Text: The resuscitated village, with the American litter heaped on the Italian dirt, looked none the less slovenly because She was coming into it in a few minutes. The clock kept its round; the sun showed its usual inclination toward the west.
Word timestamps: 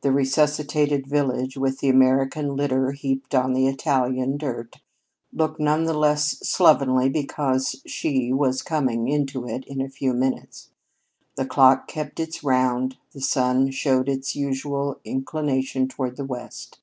The 0.00 0.10
resuscitated 0.10 1.06
village, 1.06 1.58
with 1.58 1.80
the 1.80 1.90
American 1.90 2.56
litter 2.56 2.92
heaped 2.92 3.34
on 3.34 3.52
the 3.52 3.66
Italian 3.66 4.38
dirt, 4.38 4.80
looked 5.34 5.60
none 5.60 5.84
the 5.84 5.92
less 5.92 6.38
slovenly 6.38 7.10
because 7.10 7.82
She 7.86 8.32
was 8.32 8.62
coming 8.62 9.06
into 9.08 9.46
it 9.46 9.66
in 9.66 9.82
a 9.82 9.90
few 9.90 10.14
minutes. 10.14 10.70
The 11.36 11.44
clock 11.44 11.88
kept 11.88 12.18
its 12.18 12.42
round; 12.42 12.96
the 13.12 13.20
sun 13.20 13.70
showed 13.70 14.08
its 14.08 14.34
usual 14.34 14.98
inclination 15.04 15.88
toward 15.88 16.16
the 16.16 16.24
west. 16.24 16.78